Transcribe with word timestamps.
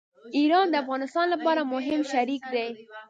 ایران 0.37 0.65
د 0.69 0.75
افغانستان 0.83 1.25
لپاره 1.33 1.61
مهم 1.73 2.01
شریک 2.11 2.43
دی. 2.53 2.67